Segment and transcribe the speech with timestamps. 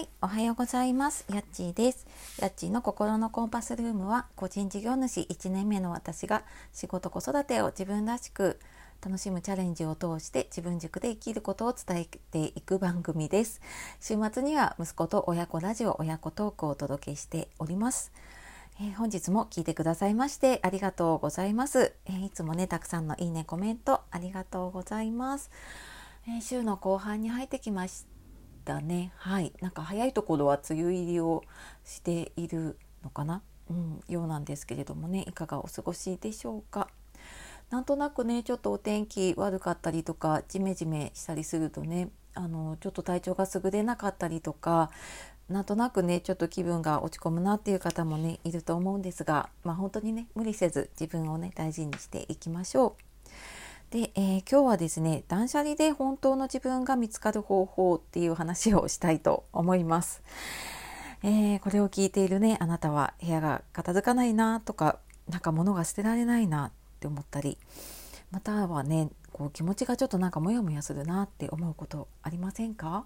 [0.00, 1.26] はい、おはようございます。
[1.30, 2.06] やっちーです。
[2.40, 6.42] やっちーの心のコンパスルームは、個人事業主1年目の私が
[6.72, 8.58] 仕事子育てを自分らしく
[9.04, 13.60] 楽しむチャレンジを通して自分軸で生きることを伝えていく番組です。
[14.00, 18.10] 週末には息子と親子ラジオ、親子トークをお届けしております。
[18.80, 25.50] えー、本日も聞いてくださいましてありがとうございます、えー、いつもね、たくさんのいいね、コメントありがとうございます。
[26.26, 28.19] えー、週の後半に入ってきました。
[28.64, 29.12] だね。
[29.16, 29.52] はい。
[29.60, 31.42] なんか早いところは梅雨入りを
[31.84, 35.24] しているのかな、うん、ようなんですけれどもね。
[35.28, 36.88] いかがお過ごしでしょうか？
[37.70, 44.90] なんとなくねちょっとお天気悪かったりとかジメジメしたりするとねあのちょっと体調が優れなかったりとか
[45.48, 53.09] なんとなくねちょっと気分が落ち込むなっていう方もねいると思うんですが、まあ、本当にね無理せず自分をね大事にしていきましょう。
[53.90, 60.22] で、えー、今日はですね断捨離で本当の自分が見つかる方法っていう話をしたいと思います。
[61.22, 67.58] えー、これを聞いているねあなたは部屋が片付かないなとかなんか物が捨てられないなって思ったり
[68.30, 73.04] またはねこう気持ちがちょっとなんかモヤモヤするなって思うことありませんか？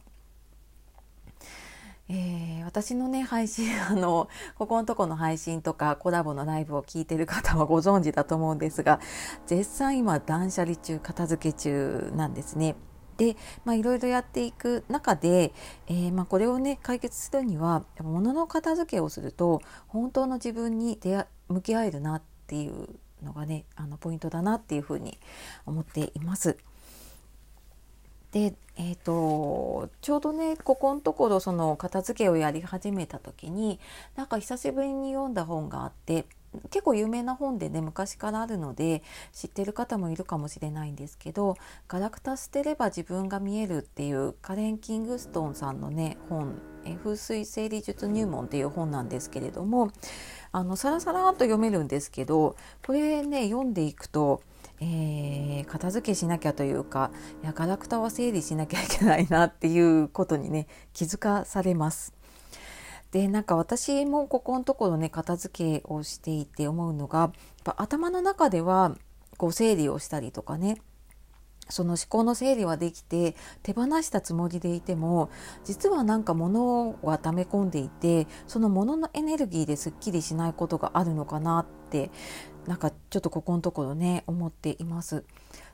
[2.08, 9.00] えー、私のね配信 あのここのとこの配信とかコラボのライブを聞いてる方はご存知だと思うんですが
[9.46, 12.76] 絶賛今断捨離中片付け中なんですね。
[13.16, 13.36] で、
[13.76, 15.52] いろいろやっていく中で、
[15.86, 22.88] えー、まあ、これをね解決するには物の片付けをすると本当の自分に出向き合えるなっていう
[23.22, 25.18] のがねあのポイントだなっていうふうに
[25.64, 26.58] 思っています。
[28.34, 33.78] で、えーと、ちょうどねここのところその片付けをやり始めた時に
[34.16, 36.26] なんか久しぶりに読んだ本があって
[36.70, 49.90] 結構有名な本でね昔からあるので知ってる方もいるかもしれないんですけど「ガラクタ捨てれば自分が見える」っていうカレン・キングストンさんのね本「え風水整理術入門」っていう本なんですけれども
[50.50, 54.42] あのサラサラと読めるんですけどこれね読んでいくと
[54.80, 57.10] えー、片付けしなきゃというか
[57.42, 62.14] いやガラクタは整理しなきゃいけないなっていうことにね気づかされます。
[63.12, 67.32] でなんか私もここのところね片付けをしていて思うのがやっ
[67.62, 68.96] ぱ頭の中では
[69.36, 70.82] こう整理をしたりとかね
[71.68, 75.30] その思考の整理はできて手放したつもりでいても
[75.64, 82.10] 実はなんか物は溜め込んでいてその物のエネルギーですっきりしないことがあるのかなって
[82.66, 85.24] なんかちょっとここのところね思っています。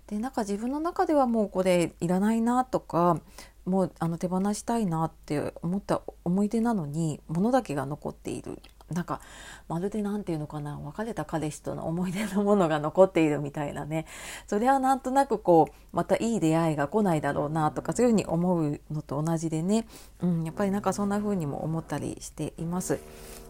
[0.07, 3.21] でなんか自分の中ではもうこれいらないなとか
[3.65, 8.61] もうあの手放したいなって思った思い出なのに物だけが残っている
[8.93, 9.21] なんか
[9.69, 14.07] まるで何て言うのかな別れた彼氏との思い出のものが残っているみたいなね
[14.47, 19.87] それはなんとなくこうまたいい出会いが来ないだろうなとかそういうふうに思うのと同じでね、
[20.21, 22.99] うん、やっぱりなんかそんな風にも思ったりしています。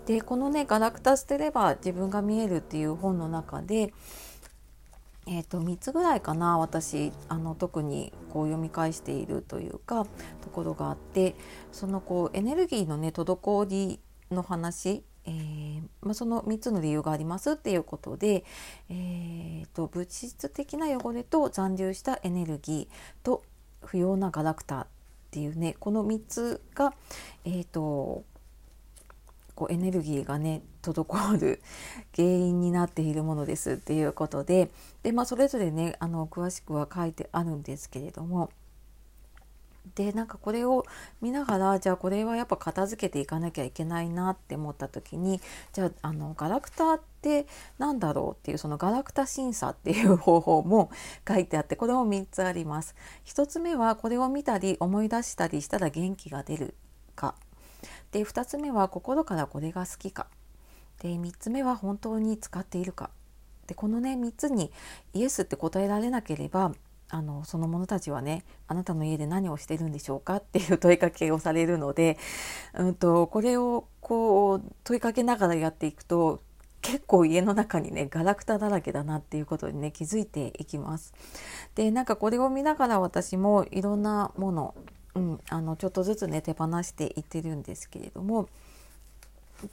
[0.07, 3.93] でこのね「ガラクタ捨てれば自分が見える」っていう本の中で
[5.27, 10.05] えーと、3つぐらいかな私あの特にこう読み返しているというか
[10.43, 11.37] ところがあって
[11.71, 18.45] そのこうエネルギーのね滞りの話、えー、まあ、その3つの理由がありますっていうことで、
[18.89, 23.43] えーと、物質的な汚れと残留したエネルギーと
[23.83, 24.87] 不要なガラクタっ
[25.31, 26.95] ていうねこの3つが、
[27.45, 28.25] えーと
[29.61, 31.61] こうエネルギーがね滞る
[32.17, 34.71] 原因になっているものですっていうことで
[35.03, 38.51] で、まあ、それぞれねあの詳しくは書いてあるんですけれども
[39.95, 40.85] でなんかこれを
[41.21, 45.41] 見ながらじゃあこれはやっぱ片付けていかなきゃいけないなって思った時に
[45.73, 47.47] じゃああのガラクタって
[47.79, 50.91] 何だろうっていうそのガラクタ審査っていう方法も
[51.27, 52.95] 書いてあってこれも3つあります。
[53.25, 56.75] 1つ目はこれを見たり思い出したりしたら元気が出る
[57.15, 57.35] か。
[58.13, 60.27] で2つ目は心からこれが好きか。
[61.01, 63.11] で3つ目は本当に使っているか。
[63.67, 64.73] でこのね3つに
[65.15, 66.73] イエスって答えられなければ
[67.11, 72.19] あのその者たちはねあなたの家で何をしてるんでしょうかっていう問いかけをされるので、
[72.75, 76.41] うんと、これをこう問いかけながらやっていくと
[76.83, 81.13] 結構家の中にねガラクタだらけだなっていうことにね気づいていきます。
[81.75, 84.75] でなんかこれを見ながら私もいろんなもの
[85.15, 88.49] うん、あのちょっとずつね手放していってるんですけれども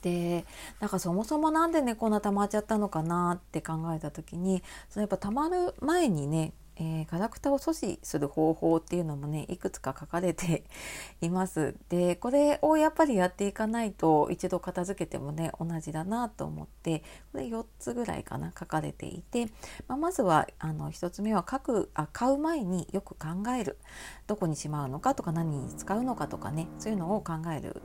[0.02, 0.46] で
[0.80, 10.64] なんかそもそも何でねこんな溜まっちゃったのかなって考えた時にそのやっぱ溜まる前にねえー、ガラクタを阻止する方法っていうのもねいくつか書かれて
[11.22, 11.76] います。
[11.90, 19.48] でこれをやっぱりやっていかないと一度片付けてもね同じだなと思ってこれ4つぐらいかな書かれていて、
[19.88, 23.78] まあ、まずはあの1つ目は書くあ買う前によく考える
[24.28, 27.82] どこにしまうのかとか何に使うのかとかねそういうのを考える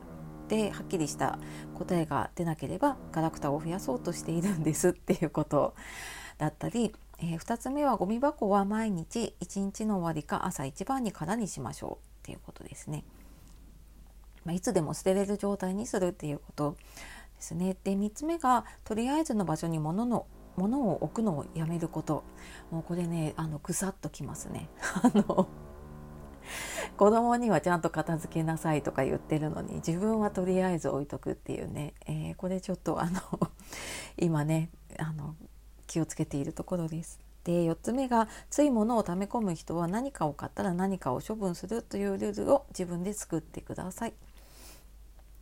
[0.49, 1.39] ではっきりした
[1.75, 5.75] 答えが出なければガラクタを増やそうとしているんですっていうこと
[6.37, 13.05] だったりえー、2つ目はゴミ箱は毎日1日の終わりか朝一番に空にしましょうっていうことですね。
[14.45, 16.77] まあ、いつでも捨てれる状態にするっていうこと
[17.37, 17.77] ですね。
[17.85, 20.27] で3つ目がとりあえずの場所に物の
[20.57, 22.25] 物を置くのをやめること
[22.71, 24.69] もうこれねあのぐさっときますね。
[25.03, 25.47] あの
[26.97, 33.21] 子供にはちゃんと片付けなさいとか言ってるのに自分はとりあえず置いとくっていうね、えー、これちょっとあの
[34.19, 35.37] 今ねあの
[35.93, 37.21] 気をつけているところです。
[37.45, 44.15] で4つ目がつい物を溜め込む人は何かを買ったら何かを処分するというルールを自分で作ってください。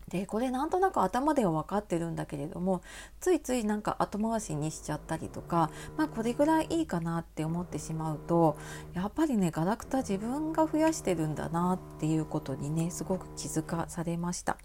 [0.09, 2.83] でこれなんとなく頭では分かってるんだけれども
[3.21, 8.57] ついついなんか後回しにしちゃったりとかまあこれぐらいいいかなって思ってしまうと
[8.93, 14.57] やっぱりねガラクタ自分が増やしてるんだなっていうことにねすごく気づかされました。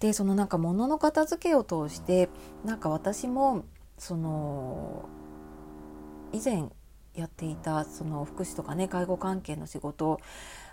[0.00, 2.30] でそのなんか物の片付けを通して
[2.64, 3.64] なんか私も
[3.98, 5.08] その
[6.32, 6.68] 以前
[7.14, 10.20] やっていたその福祉とかね介護関係の仕事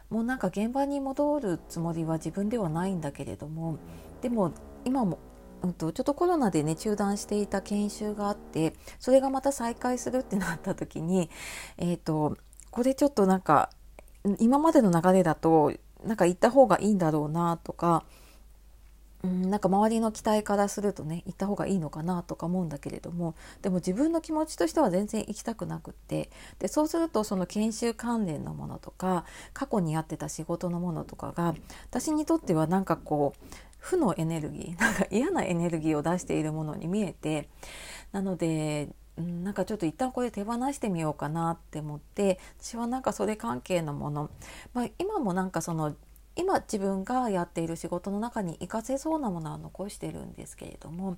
[0.09, 3.77] もうなんか現場に戻るつもりは自分ではないんだけれども
[4.21, 4.51] でも
[4.83, 5.19] 今も、
[5.61, 11.29] うんと、ちょっとコロナでね中断していた研修があってそれがまた再開するってなった時に、
[11.77, 12.37] えーと
[12.71, 13.69] これちょっとなんか
[14.39, 15.73] 今までの流れだと
[16.05, 18.05] なんか行った方がいいんだろうなとか
[19.23, 26.29] うん、なんか周りの期待からするとね行った方がいいのかなとか思うんだけれどもでも自分の気持ちとしては全然行きたくなくって
[26.59, 31.55] でそうするとその研修関連のものとか過去にやってた仕事のものとかが
[31.89, 37.49] 私にとってはなんかこう負のエネルギー なんか嫌なエネルギーを出しているものに見えて
[38.11, 44.29] なのでなんかちょっと一旦これ手放してみようかなって思って私はなんかそれ関係のもの、
[44.73, 45.95] まあ、今もなんかその
[46.41, 51.17] 今自分がやっている仕事の中に活かせそうなものは残してるんですけれども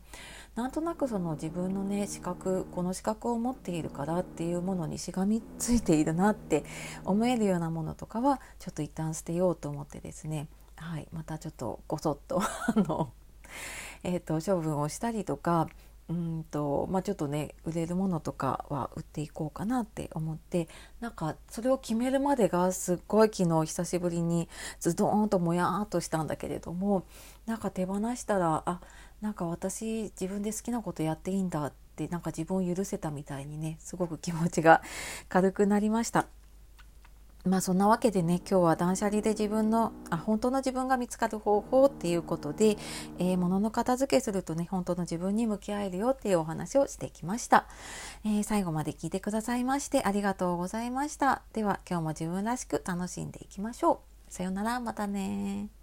[0.56, 6.66] なんとなくその自分のね資格この資格を持っているからっていうものにしがみついているなって
[7.06, 13.14] 思えるようなものとかはちょっと一旦捨てようと思ってですね、はい、またちょっとごそっとあの、
[14.04, 15.70] えーと処分をしたりとか
[16.14, 20.68] うんとまあ、ちょっとね売れるものとかは売っていこうかなって思って
[21.00, 24.48] なんかそれを決めるまでがすっごい昨日久しぶりに
[24.80, 27.06] ズドーンともやーっとしたんだけれども
[27.48, 28.80] なんか手放したらあ
[29.22, 34.84] なんか私自分で好きなことやっていいんだってなんか自分を許せたみたいにねすごく気持ちが
[35.30, 36.43] 軽くなりました。
[37.46, 42.78] まあそんなわけでね今日は断捨離で自分のあ本当の自分が見つかる方法っていうことで、
[43.20, 47.68] えー、物の片付けするとね本当の自分に向き合えるよっていうお話をしてきました、
[48.26, 51.42] えー、最後まで聞いてくださいましてありがとうございました。
[51.54, 54.34] では今日も自分らしく楽しんでいきましょう。
[54.34, 55.83] さようならまたね